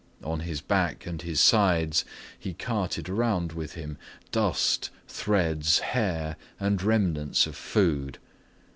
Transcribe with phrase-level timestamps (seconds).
[0.23, 2.05] On his back and his sides
[2.39, 3.99] he carted around with him
[4.31, 8.17] dust, threads, hair, and remnants of food.